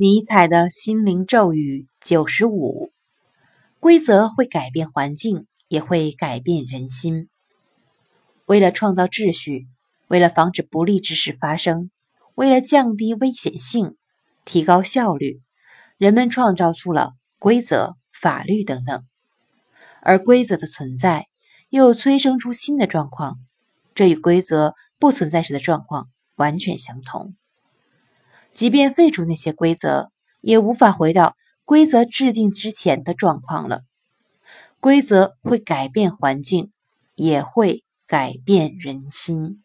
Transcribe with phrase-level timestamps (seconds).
[0.00, 2.92] 尼采的心灵咒语九十五：
[3.80, 7.28] 规则会改变环境，也会改变人心。
[8.46, 9.66] 为了创造秩序，
[10.06, 11.90] 为了防止不利之事发生，
[12.36, 13.96] 为了降低危险性、
[14.44, 15.42] 提高效率，
[15.96, 19.02] 人们创造出了规则、法律等等。
[20.00, 21.26] 而规则的存在，
[21.70, 23.40] 又催生出新的状况，
[23.96, 27.34] 这与规则不存在时的状况完全相同。
[28.52, 30.10] 即便废除那些规则，
[30.40, 33.82] 也无法回到规则制定之前的状况了。
[34.80, 36.70] 规则会改变环境，
[37.14, 39.62] 也会改变人心。